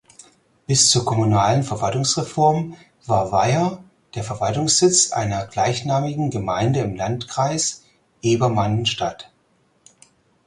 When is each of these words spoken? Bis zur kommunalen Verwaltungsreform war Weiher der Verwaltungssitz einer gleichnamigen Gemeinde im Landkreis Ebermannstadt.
Bis 0.65 0.89
zur 0.89 1.05
kommunalen 1.05 1.61
Verwaltungsreform 1.61 2.75
war 3.05 3.31
Weiher 3.31 3.83
der 4.15 4.23
Verwaltungssitz 4.23 5.11
einer 5.11 5.45
gleichnamigen 5.45 6.31
Gemeinde 6.31 6.79
im 6.79 6.95
Landkreis 6.95 7.83
Ebermannstadt. 8.23 9.29